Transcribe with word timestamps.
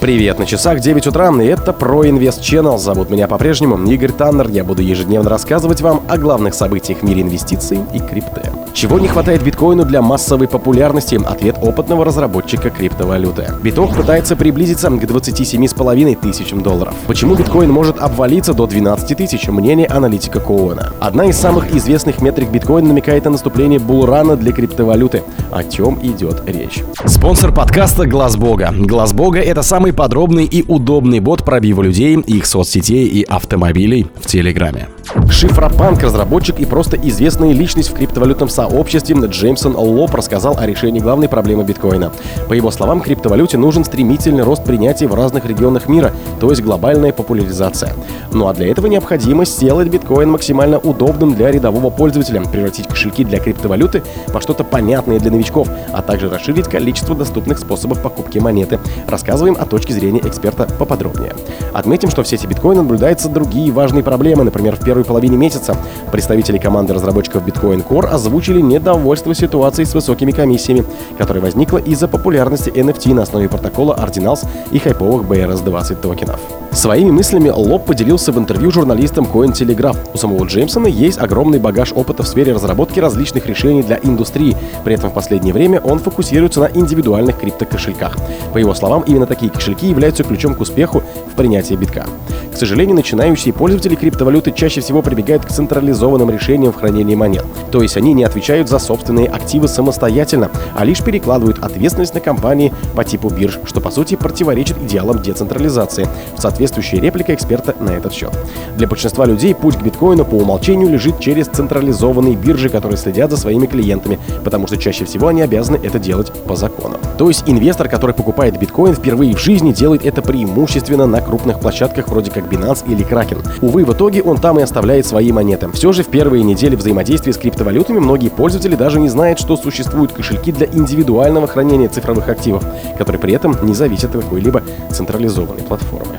Привет, 0.00 0.38
на 0.38 0.46
часах 0.46 0.78
9 0.78 1.08
утра, 1.08 1.32
и 1.42 1.46
это 1.46 1.72
про 1.72 2.08
Инвест 2.08 2.40
Channel. 2.40 2.78
Зовут 2.78 3.10
меня 3.10 3.26
по-прежнему 3.26 3.76
Игорь 3.90 4.12
Таннер. 4.12 4.48
Я 4.48 4.62
буду 4.62 4.80
ежедневно 4.80 5.28
рассказывать 5.28 5.80
вам 5.80 6.04
о 6.08 6.16
главных 6.16 6.54
событиях 6.54 7.00
в 7.00 7.02
мире 7.02 7.22
инвестиций 7.22 7.80
и 7.92 7.98
крипты. 7.98 8.42
Чего 8.78 9.00
не 9.00 9.08
хватает 9.08 9.42
биткоину 9.42 9.84
для 9.84 10.02
массовой 10.02 10.46
популярности? 10.46 11.18
Ответ 11.26 11.56
опытного 11.60 12.04
разработчика 12.04 12.70
криптовалюты. 12.70 13.48
Биток 13.60 13.96
пытается 13.96 14.36
приблизиться 14.36 14.88
к 14.88 15.02
27,5 15.02 16.18
тысячам 16.22 16.62
долларов. 16.62 16.94
Почему 17.08 17.34
биткоин 17.34 17.72
может 17.72 17.98
обвалиться 17.98 18.54
до 18.54 18.68
12 18.68 19.16
тысяч? 19.16 19.48
Мнение 19.48 19.88
аналитика 19.88 20.38
Коуэна. 20.38 20.92
Одна 21.00 21.24
из 21.24 21.36
самых 21.36 21.74
известных 21.74 22.22
метрик 22.22 22.50
биткоина 22.50 22.86
намекает 22.86 23.24
на 23.24 23.32
наступление 23.32 23.80
булрана 23.80 24.36
для 24.36 24.52
криптовалюты. 24.52 25.24
О 25.50 25.64
чем 25.64 25.98
идет 26.00 26.44
речь? 26.46 26.84
Спонсор 27.04 27.52
подкаста 27.52 28.06
Глаз 28.06 28.36
Бога. 28.36 28.72
Глаз 28.72 29.12
Бога 29.12 29.40
это 29.40 29.62
самый 29.62 29.92
подробный 29.92 30.44
и 30.44 30.62
удобный 30.62 31.18
бот 31.18 31.44
пробива 31.44 31.82
людей, 31.82 32.14
их 32.14 32.46
соцсетей 32.46 33.08
и 33.08 33.24
автомобилей 33.24 34.06
в 34.20 34.28
Телеграме. 34.28 34.86
Шифропанк, 35.30 36.02
разработчик 36.02 36.60
и 36.60 36.66
просто 36.66 36.96
известная 36.96 37.52
личность 37.52 37.90
в 37.90 37.94
криптовалютном 37.94 38.48
сообществе 38.48 39.16
Джеймсон 39.18 39.74
Лоп 39.76 40.14
рассказал 40.14 40.58
о 40.58 40.66
решении 40.66 41.00
главной 41.00 41.28
проблемы 41.28 41.64
биткоина. 41.64 42.12
По 42.48 42.52
его 42.52 42.70
словам, 42.70 43.00
криптовалюте 43.00 43.56
нужен 43.56 43.84
стремительный 43.84 44.42
рост 44.42 44.64
принятия 44.64 45.06
в 45.06 45.14
разных 45.14 45.46
регионах 45.46 45.88
мира, 45.88 46.12
то 46.40 46.50
есть 46.50 46.62
глобальная 46.62 47.12
популяризация. 47.12 47.94
Ну 48.32 48.48
а 48.48 48.54
для 48.54 48.68
этого 48.70 48.86
необходимо 48.86 49.46
сделать 49.46 49.88
биткоин 49.88 50.30
максимально 50.30 50.78
удобным 50.78 51.34
для 51.34 51.50
рядового 51.50 51.90
пользователя, 51.90 52.42
превратить 52.42 52.86
кошельки 52.86 53.24
для 53.24 53.38
криптовалюты 53.38 54.02
во 54.28 54.40
что-то 54.40 54.64
понятное 54.64 55.18
для 55.18 55.30
новичков, 55.30 55.68
а 55.92 56.02
также 56.02 56.28
расширить 56.28 56.68
количество 56.68 57.14
доступных 57.14 57.58
способов 57.58 58.02
покупки 58.02 58.38
монеты. 58.38 58.78
Рассказываем 59.06 59.56
о 59.58 59.64
точке 59.64 59.94
зрения 59.94 60.20
эксперта 60.20 60.66
поподробнее. 60.78 61.34
Отметим, 61.72 62.10
что 62.10 62.22
в 62.22 62.28
сети 62.28 62.46
биткоина 62.46 62.82
наблюдаются 62.82 63.28
другие 63.28 63.72
важные 63.72 64.02
проблемы, 64.02 64.44
например, 64.44 64.76
в 64.76 64.84
первой 64.84 64.97
первой 64.98 65.04
половине 65.04 65.36
месяца 65.36 65.76
представители 66.10 66.58
команды 66.58 66.92
разработчиков 66.92 67.46
Bitcoin 67.46 67.86
Core 67.86 68.06
озвучили 68.06 68.60
недовольство 68.60 69.34
ситуацией 69.34 69.86
с 69.86 69.94
высокими 69.94 70.32
комиссиями, 70.32 70.84
которая 71.16 71.42
возникла 71.42 71.78
из-за 71.78 72.08
популярности 72.08 72.70
NFT 72.70 73.14
на 73.14 73.22
основе 73.22 73.48
протокола 73.48 73.94
Ordinals 73.94 74.46
и 74.72 74.78
хайповых 74.78 75.28
BRS-20 75.28 76.00
токенов. 76.00 76.40
Своими 76.78 77.10
мыслями 77.10 77.48
Лоб 77.48 77.86
поделился 77.86 78.30
в 78.30 78.38
интервью 78.38 78.70
журналистам 78.70 79.24
Cointelegraph. 79.24 80.10
У 80.14 80.16
самого 80.16 80.44
Джеймсона 80.44 80.86
есть 80.86 81.18
огромный 81.18 81.58
багаж 81.58 81.92
опыта 81.92 82.22
в 82.22 82.28
сфере 82.28 82.52
разработки 82.52 83.00
различных 83.00 83.46
решений 83.46 83.82
для 83.82 83.98
индустрии. 84.00 84.56
При 84.84 84.94
этом 84.94 85.10
в 85.10 85.12
последнее 85.12 85.52
время 85.52 85.80
он 85.80 85.98
фокусируется 85.98 86.60
на 86.60 86.70
индивидуальных 86.72 87.40
криптокошельках. 87.40 88.16
По 88.52 88.58
его 88.58 88.74
словам, 88.74 89.02
именно 89.08 89.26
такие 89.26 89.50
кошельки 89.50 89.88
являются 89.88 90.22
ключом 90.22 90.54
к 90.54 90.60
успеху 90.60 91.02
в 91.32 91.34
принятии 91.34 91.74
битка. 91.74 92.06
К 92.52 92.56
сожалению, 92.56 92.94
начинающие 92.94 93.52
пользователи 93.52 93.96
криптовалюты 93.96 94.52
чаще 94.52 94.80
всего 94.80 95.02
прибегают 95.02 95.44
к 95.44 95.48
централизованным 95.48 96.30
решениям 96.30 96.72
в 96.72 96.76
хранении 96.76 97.16
монет. 97.16 97.44
То 97.72 97.82
есть 97.82 97.96
они 97.96 98.12
не 98.12 98.22
отвечают 98.22 98.68
за 98.68 98.78
собственные 98.78 99.26
активы 99.26 99.66
самостоятельно, 99.66 100.50
а 100.76 100.84
лишь 100.84 101.02
перекладывают 101.02 101.58
ответственность 101.58 102.14
на 102.14 102.20
компании 102.20 102.72
по 102.94 103.04
типу 103.04 103.30
бирж, 103.30 103.58
что 103.64 103.80
по 103.80 103.90
сути 103.90 104.14
противоречит 104.14 104.76
идеалам 104.78 105.20
децентрализации. 105.20 106.08
В 106.36 106.40
соответствующая 106.68 107.00
реплика 107.00 107.34
эксперта 107.34 107.74
на 107.80 107.90
этот 107.90 108.12
счет. 108.12 108.30
Для 108.76 108.86
большинства 108.86 109.24
людей 109.24 109.54
путь 109.54 109.76
к 109.76 109.82
биткоину 109.82 110.24
по 110.24 110.34
умолчанию 110.34 110.88
лежит 110.88 111.18
через 111.18 111.46
централизованные 111.46 112.36
биржи, 112.36 112.68
которые 112.68 112.98
следят 112.98 113.30
за 113.30 113.36
своими 113.36 113.66
клиентами, 113.66 114.18
потому 114.44 114.66
что 114.66 114.76
чаще 114.76 115.04
всего 115.04 115.28
они 115.28 115.42
обязаны 115.42 115.78
это 115.82 115.98
делать 115.98 116.32
по 116.46 116.56
закону. 116.56 116.96
То 117.16 117.28
есть 117.28 117.44
инвестор, 117.46 117.88
который 117.88 118.14
покупает 118.14 118.58
биткоин 118.58 118.94
впервые 118.94 119.34
в 119.34 119.40
жизни, 119.40 119.72
делает 119.72 120.04
это 120.04 120.22
преимущественно 120.22 121.06
на 121.06 121.20
крупных 121.20 121.60
площадках 121.60 122.08
вроде 122.08 122.30
как 122.30 122.44
Binance 122.44 122.84
или 122.86 123.04
Kraken. 123.04 123.38
Увы, 123.62 123.84
в 123.84 123.92
итоге 123.92 124.22
он 124.22 124.38
там 124.38 124.58
и 124.58 124.62
оставляет 124.62 125.06
свои 125.06 125.32
монеты. 125.32 125.68
Все 125.72 125.92
же 125.92 126.02
в 126.02 126.08
первые 126.08 126.44
недели 126.44 126.76
взаимодействия 126.76 127.32
с 127.32 127.38
криптовалютами 127.38 127.98
многие 127.98 128.28
пользователи 128.28 128.76
даже 128.76 129.00
не 129.00 129.08
знают, 129.08 129.38
что 129.38 129.56
существуют 129.56 130.12
кошельки 130.12 130.52
для 130.52 130.66
индивидуального 130.66 131.46
хранения 131.46 131.88
цифровых 131.88 132.28
активов, 132.28 132.64
которые 132.96 133.20
при 133.20 133.32
этом 133.32 133.56
не 133.62 133.74
зависят 133.74 134.14
от 134.14 134.22
какой-либо 134.22 134.62
централизованной 134.90 135.62
платформы. 135.62 136.18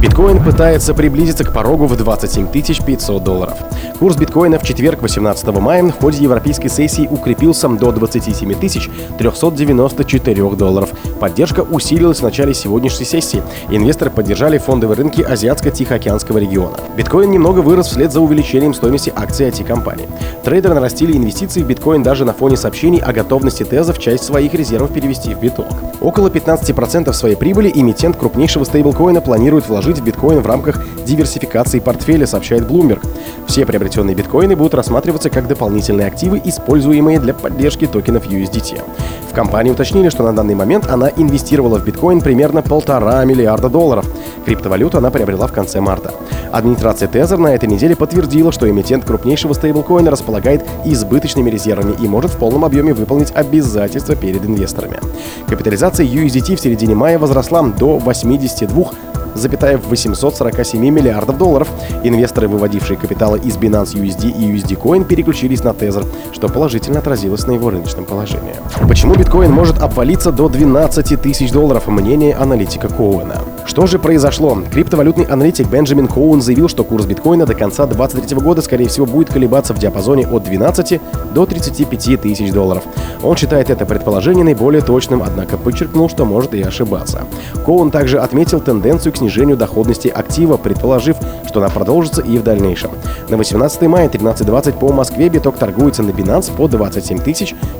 Биткоин 0.00 0.42
пытается 0.42 0.94
приблизиться 0.94 1.44
к 1.44 1.52
порогу 1.52 1.86
в 1.86 1.94
27 1.94 2.46
500 2.48 3.22
долларов. 3.22 3.58
Курс 3.98 4.16
биткоина 4.16 4.58
в 4.58 4.62
четверг, 4.62 5.02
18 5.02 5.46
мая, 5.58 5.84
в 5.84 6.00
ходе 6.00 6.24
европейской 6.24 6.68
сессии 6.68 7.06
укрепился 7.06 7.68
до 7.68 7.92
27 7.92 8.54
394 8.54 10.50
долларов. 10.56 10.90
Поддержка 11.20 11.60
усилилась 11.60 12.20
в 12.20 12.22
начале 12.22 12.54
сегодняшней 12.54 13.04
сессии. 13.04 13.42
Инвесторы 13.68 14.10
поддержали 14.10 14.56
фондовые 14.56 14.96
рынки 14.96 15.20
Азиатско-Тихоокеанского 15.20 16.38
региона. 16.38 16.78
Биткоин 16.96 17.30
немного 17.30 17.60
вырос 17.60 17.88
вслед 17.88 18.10
за 18.10 18.20
увеличением 18.20 18.72
стоимости 18.72 19.12
акций 19.14 19.48
IT-компаний. 19.48 20.06
Трейдеры 20.44 20.74
нарастили 20.74 21.16
инвестиции 21.16 21.62
в 21.62 21.66
биткоин 21.66 22.02
даже 22.02 22.24
на 22.24 22.32
фоне 22.32 22.56
сообщений 22.56 23.00
о 23.00 23.12
готовности 23.12 23.64
Теза 23.64 23.92
в 23.92 23.98
часть 23.98 24.24
своих 24.24 24.54
резервов 24.54 24.92
перевести 24.92 25.34
в 25.34 25.40
биток. 25.40 25.66
Около 26.00 26.28
15% 26.28 27.12
своей 27.12 27.36
прибыли 27.36 27.70
эмитент 27.74 28.16
крупнейшего 28.16 28.64
стейблкоина 28.64 29.20
планирует 29.20 29.68
вложить 29.70 30.00
в 30.00 30.04
биткоин 30.04 30.40
в 30.40 30.46
рамках 30.46 30.82
диверсификации 31.06 31.78
портфеля, 31.78 32.26
сообщает 32.26 32.64
Bloomberg. 32.64 33.06
Все 33.46 33.64
приобретенные 33.64 34.14
биткоины 34.14 34.54
будут 34.54 34.74
рассматриваться 34.74 35.30
как 35.30 35.48
дополнительные 35.48 36.06
активы, 36.06 36.40
используемые 36.44 37.18
для 37.18 37.32
поддержки 37.32 37.86
токенов 37.86 38.26
USDT. 38.26 38.82
В 39.30 39.32
компании 39.32 39.70
уточнили, 39.70 40.08
что 40.08 40.24
на 40.24 40.34
данный 40.34 40.54
момент 40.54 40.88
она 40.90 41.08
инвестировала 41.08 41.78
в 41.78 41.84
биткоин 41.84 42.20
примерно 42.20 42.62
полтора 42.62 43.24
миллиарда 43.24 43.68
долларов. 43.68 44.04
Криптовалюту 44.44 44.98
она 44.98 45.10
приобрела 45.10 45.46
в 45.46 45.52
конце 45.52 45.80
марта. 45.80 46.12
Администрация 46.50 47.08
Tether 47.08 47.36
на 47.36 47.54
этой 47.54 47.68
неделе 47.68 47.94
подтвердила, 47.94 48.50
что 48.50 48.68
эмитент 48.68 49.04
крупнейшего 49.04 49.52
стейблкоина 49.52 50.10
располагает 50.10 50.64
избыточными 50.84 51.48
резервами 51.48 51.94
и 52.00 52.08
может 52.08 52.32
в 52.32 52.38
полном 52.38 52.64
объеме 52.64 52.92
выполнить 52.92 53.30
обязательства 53.32 54.16
перед 54.16 54.44
инвесторами. 54.44 54.98
Капитализация 55.46 56.04
USDT 56.06 56.56
в 56.56 56.60
середине 56.60 56.96
мая 56.96 57.18
возросла 57.18 57.62
до 57.62 57.98
82 57.98 58.70
запятая 58.70 59.09
в 59.09 59.09
847 59.48 60.88
миллиардов 60.88 61.38
долларов. 61.38 61.68
Инвесторы, 62.04 62.48
выводившие 62.48 62.96
капиталы 62.96 63.38
из 63.38 63.56
Binance 63.56 63.94
USD 63.94 64.30
и 64.30 64.52
USD 64.52 64.80
Coin, 64.80 65.04
переключились 65.04 65.64
на 65.64 65.70
Tether, 65.70 66.06
что 66.32 66.48
положительно 66.48 66.98
отразилось 66.98 67.46
на 67.46 67.52
его 67.52 67.70
рыночном 67.70 68.04
положении. 68.04 68.54
Почему 68.88 69.14
биткоин 69.14 69.50
может 69.50 69.78
обвалиться 69.78 70.32
до 70.32 70.48
12 70.48 71.20
тысяч 71.20 71.50
долларов? 71.50 71.86
Мнение 71.86 72.34
аналитика 72.34 72.88
Коуэна. 72.88 73.36
Что 73.66 73.86
же 73.86 73.98
произошло? 73.98 74.58
Криптовалютный 74.72 75.24
аналитик 75.24 75.68
Бенджамин 75.68 76.08
Коун 76.08 76.42
заявил, 76.42 76.68
что 76.68 76.84
курс 76.84 77.06
биткоина 77.06 77.46
до 77.46 77.54
конца 77.54 77.86
2023 77.86 78.38
года, 78.38 78.62
скорее 78.62 78.88
всего, 78.88 79.06
будет 79.06 79.30
колебаться 79.30 79.74
в 79.74 79.78
диапазоне 79.78 80.26
от 80.26 80.44
12 80.44 81.00
до 81.32 81.46
35 81.46 82.20
тысяч 82.20 82.52
долларов. 82.52 82.82
Он 83.22 83.36
считает 83.36 83.70
это 83.70 83.86
предположение 83.86 84.44
наиболее 84.44 84.82
точным, 84.82 85.22
однако 85.22 85.56
подчеркнул, 85.56 86.08
что 86.08 86.24
может 86.24 86.54
и 86.54 86.62
ошибаться. 86.62 87.22
Коун 87.64 87.90
также 87.90 88.18
отметил 88.18 88.60
тенденцию 88.60 89.12
к 89.12 89.16
снижению 89.16 89.29
доходности 89.56 90.08
актива, 90.08 90.56
предположив, 90.56 91.16
что 91.48 91.60
она 91.60 91.68
продолжится 91.68 92.22
и 92.22 92.38
в 92.38 92.42
дальнейшем. 92.42 92.90
На 93.28 93.36
18 93.36 93.82
мая 93.82 94.08
13.20 94.08 94.78
по 94.78 94.92
Москве 94.92 95.28
биток 95.28 95.56
торгуется 95.56 96.02
на 96.02 96.10
Binance 96.10 96.54
по 96.54 96.68
27 96.68 97.20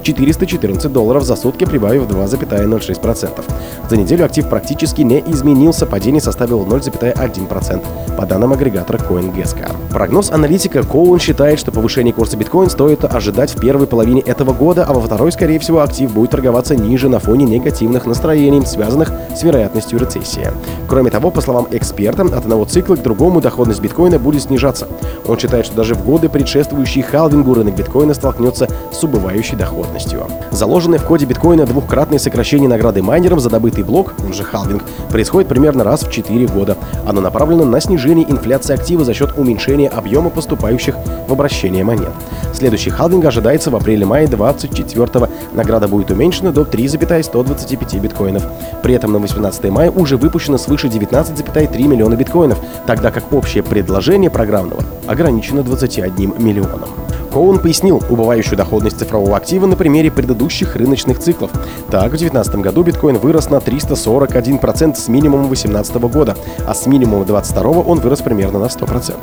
414 0.03 0.93
долларов 0.93 1.25
за 1.25 1.37
сутки, 1.37 1.65
прибавив 1.65 2.05
2,06%. 2.05 3.45
За 3.89 3.97
неделю 3.97 4.25
актив 4.25 4.49
практически 4.49 5.03
не 5.03 5.21
изменился, 5.21 5.87
падение 5.87 6.21
составило 6.21 6.65
0,1%, 6.65 8.17
по 8.17 8.27
данным 8.27 8.53
агрегатора 8.53 8.99
CoinGesca. 8.99 9.73
Прогноз 9.91 10.31
аналитика 10.31 10.83
Коун 10.83 11.19
считает, 11.19 11.59
что 11.59 11.73
повышение 11.73 12.13
курса 12.13 12.37
биткоин 12.37 12.71
стоит 12.71 13.05
ожидать 13.05 13.55
в 13.55 13.61
первой 13.61 13.87
половине 13.87 14.21
этого 14.21 14.53
года, 14.53 14.85
а 14.85 14.93
во 14.93 15.01
второй, 15.01 15.33
скорее 15.33 15.59
всего, 15.59 15.81
актив 15.81 16.13
будет 16.13 16.31
торговаться 16.31 16.77
ниже 16.77 17.09
на 17.09 17.19
фоне 17.19 17.45
негативных 17.45 18.07
настроений, 18.07 18.65
связанных 18.65 19.13
с 19.35 19.43
вероятностью 19.43 19.99
рецессии. 19.99 20.49
Кроме 20.89 21.11
того, 21.11 21.30
по 21.31 21.41
словам 21.41 21.69
эксперта, 21.71 22.23
от 22.23 22.33
одного 22.33 22.65
цикла 22.65 22.97
к 22.97 23.03
другому 23.03 23.41
доходность 23.41 23.81
биткоина 23.81 24.19
будет 24.19 24.43
снижаться. 24.43 24.89
Он 25.27 25.39
считает, 25.39 25.67
что 25.67 25.77
даже 25.77 25.95
в 25.95 26.05
годы, 26.05 26.29
предшествующие 26.29 27.05
халвингу, 27.05 27.55
рынок 27.55 27.77
биткоина 27.77 28.15
столкнется 28.15 28.69
с 28.93 29.03
убывающей 29.05 29.57
доходностью. 29.57 30.27
Заложенное 30.51 30.99
в 30.99 31.05
коде 31.05 31.27
биткоина 31.27 31.67
двухкратное 31.67 32.19
сокращение 32.19 32.69
награды 32.69 33.03
майнерам 33.03 33.41
за 33.41 33.51
добытый 33.51 33.85
блок, 33.85 34.15
он 34.25 34.33
же 34.33 34.43
халвинг, 34.43 34.83
происходит 35.11 35.49
примерно 35.49 35.85
раз 35.85 36.03
в 36.03 36.11
4 36.11 36.47
года. 36.47 36.77
Оно 37.07 37.21
направлено 37.21 37.65
на 37.65 37.81
снижение 37.81 38.31
инфляции 38.31 38.75
актива 38.75 39.05
за 39.05 39.15
счет 39.15 39.37
уменьшения 39.37 39.89
объема 39.89 40.31
поступающих 40.31 40.97
в 41.29 41.33
обращение 41.33 41.85
монет. 41.85 42.13
Следующий 42.53 42.91
халвинг 42.91 43.25
ожидается 43.25 43.71
в 43.71 43.77
апреле-мае 43.77 44.27
24 44.27 45.29
Награда 45.53 45.89
будет 45.89 46.11
уменьшена 46.11 46.53
до 46.53 46.65
3,125 46.65 47.95
биткоинов. 47.97 48.47
При 48.83 48.95
этом 48.95 49.13
на 49.13 49.19
18 49.19 49.71
мая 49.71 49.91
уже 49.91 50.17
выпущено 50.17 50.59
свыше 50.59 50.89
19,3 50.89 51.87
миллиона 51.87 52.15
биткоинов, 52.15 52.59
тогда 52.87 53.11
как 53.11 53.33
общее 53.33 53.63
предложение 53.63 54.31
программного 54.31 54.83
ограничено 55.07 55.63
21 55.63 56.35
миллионом. 56.39 57.00
Коун 57.31 57.59
пояснил 57.61 58.03
убывающую 58.09 58.57
доходность 58.57 58.99
цифрового 58.99 59.37
актива 59.37 59.67
на 59.67 59.77
примере 59.77 60.11
предыдущих 60.11 60.77
рыночных 60.77 61.19
циклов. 61.21 61.51
Так, 61.91 62.07
в 62.07 62.19
2019 62.19 62.57
году 62.57 62.83
биткоин 62.83 63.19
вырос 63.19 63.51
на 63.51 63.57
341% 63.57 64.97
с 64.97 65.09
минимума 65.09 65.47
2018 65.47 65.95
года, 65.97 66.37
а 66.67 66.75
с 66.75 66.87
минимума 66.87 67.25
2022 67.25 67.83
он 67.83 68.01
вырос 68.01 68.21
примерно 68.21 68.59
на 68.59 68.67
100%. 68.67 69.15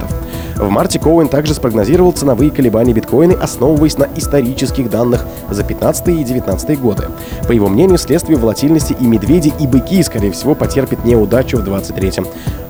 В 0.58 0.70
марте 0.70 1.00
Коуэн 1.00 1.28
также 1.28 1.54
спрогнозировал 1.54 2.14
ценовые 2.14 2.50
колебания 2.50 2.94
биткоина, 2.94 3.36
основываясь 3.42 3.98
на 3.98 4.08
исторических 4.16 4.90
данных 4.90 5.26
за 5.50 5.64
15 5.64 6.08
и 6.08 6.24
19 6.24 6.80
годы. 6.80 7.10
По 7.48 7.52
его 7.52 7.68
мнению, 7.68 7.98
следствие 7.98 8.40
волатильности 8.40 8.96
и 9.00 9.06
медведи, 9.06 9.54
и 9.60 9.68
быки, 9.68 10.02
скорее 10.02 10.32
всего, 10.32 10.56
потерпят 10.56 11.06
неудачу 11.06 11.58
в 11.58 11.64
23 11.64 12.10
-м. 12.10 12.28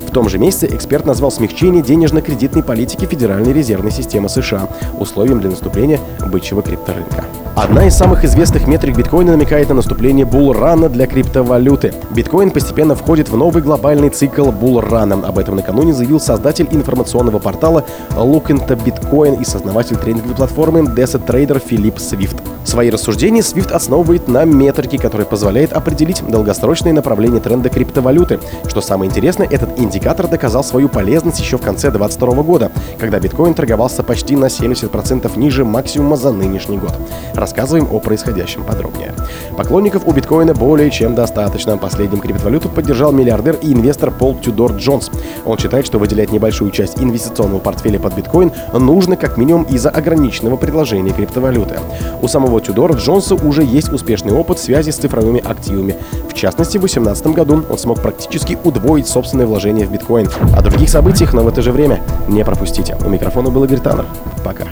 В 0.08 0.10
том 0.10 0.30
же 0.30 0.38
месяце 0.38 0.66
эксперт 0.74 1.04
назвал 1.04 1.30
смягчение 1.30 1.82
денежно-кредитной 1.82 2.62
политики 2.62 3.04
Федеральной 3.04 3.52
резервной 3.52 3.90
системы 3.90 4.30
США 4.30 4.66
условием 4.98 5.38
для 5.38 5.50
наступления 5.50 6.00
бычьего 6.26 6.62
крипторынка. 6.62 7.26
Одна 7.54 7.86
из 7.86 7.94
самых 7.94 8.24
известных 8.24 8.66
метрик 8.66 8.96
биткоина 8.96 9.32
намекает 9.32 9.68
на 9.68 9.74
наступление 9.74 10.24
булрана 10.24 10.88
для 10.88 11.06
криптовалюты. 11.06 11.92
Биткоин 12.10 12.52
постепенно 12.52 12.94
входит 12.94 13.28
в 13.28 13.36
новый 13.36 13.62
глобальный 13.62 14.08
цикл 14.08 14.50
булрана. 14.50 15.14
Об 15.26 15.38
этом 15.38 15.56
накануне 15.56 15.92
заявил 15.92 16.20
создатель 16.20 16.68
информационного 16.70 17.38
портала 17.38 17.84
Look 18.10 18.46
into 18.46 18.82
Bitcoin 18.82 19.42
и 19.42 19.44
создаватель 19.44 19.96
трейдинговой 19.96 20.36
платформы 20.36 20.80
Desert 20.80 21.26
Trader 21.26 21.60
Филипп 21.64 21.98
Свифт. 21.98 22.36
Свои 22.68 22.90
рассуждения 22.90 23.42
Свифт 23.42 23.72
основывает 23.72 24.28
на 24.28 24.44
метрике, 24.44 24.98
которая 24.98 25.26
позволяет 25.26 25.72
определить 25.72 26.22
долгосрочное 26.28 26.92
направление 26.92 27.40
тренда 27.40 27.70
криптовалюты. 27.70 28.40
Что 28.68 28.82
самое 28.82 29.10
интересное, 29.10 29.48
этот 29.48 29.78
индикатор 29.78 30.28
доказал 30.28 30.62
свою 30.62 30.90
полезность 30.90 31.40
еще 31.40 31.56
в 31.56 31.62
конце 31.62 31.90
2022 31.90 32.42
года, 32.42 32.70
когда 32.98 33.20
биткоин 33.20 33.54
торговался 33.54 34.02
почти 34.02 34.36
на 34.36 34.46
70% 34.46 35.38
ниже 35.38 35.64
максимума 35.64 36.16
за 36.18 36.30
нынешний 36.30 36.76
год 36.76 36.92
рассказываем 37.38 37.88
о 37.90 38.00
происходящем 38.00 38.64
подробнее. 38.64 39.14
Поклонников 39.56 40.06
у 40.06 40.12
биткоина 40.12 40.54
более 40.54 40.90
чем 40.90 41.14
достаточно. 41.14 41.78
Последним 41.78 42.20
криптовалюту 42.20 42.68
поддержал 42.68 43.12
миллиардер 43.12 43.56
и 43.62 43.72
инвестор 43.72 44.10
Пол 44.10 44.36
Тюдор 44.36 44.72
Джонс. 44.72 45.10
Он 45.44 45.56
считает, 45.58 45.86
что 45.86 45.98
выделять 45.98 46.32
небольшую 46.32 46.70
часть 46.70 47.00
инвестиционного 47.00 47.60
портфеля 47.60 47.98
под 47.98 48.14
биткоин 48.14 48.52
нужно 48.72 49.16
как 49.16 49.36
минимум 49.36 49.62
из-за 49.64 49.90
ограниченного 49.90 50.56
предложения 50.56 51.12
криптовалюты. 51.12 51.78
У 52.20 52.28
самого 52.58 52.60
Тюдора 52.60 52.94
Джонса 52.94 53.34
уже 53.34 53.62
есть 53.62 53.92
успешный 53.92 54.32
опыт 54.32 54.58
связи 54.58 54.90
с 54.90 54.96
цифровыми 54.96 55.40
активами. 55.44 55.96
В 56.28 56.34
частности, 56.34 56.78
в 56.78 56.82
2018 56.82 57.26
году 57.28 57.64
он 57.68 57.78
смог 57.78 58.00
практически 58.00 58.58
удвоить 58.64 59.06
собственное 59.06 59.46
вложение 59.46 59.86
в 59.86 59.92
биткоин. 59.92 60.28
О 60.56 60.62
других 60.62 60.88
событиях, 60.88 61.34
но 61.34 61.42
в 61.42 61.48
это 61.48 61.62
же 61.62 61.72
время 61.72 62.00
не 62.28 62.44
пропустите. 62.44 62.96
У 63.04 63.08
микрофона 63.08 63.50
был 63.50 63.64
Игорь 63.64 63.80
Таннер. 63.80 64.06
Пока. 64.44 64.64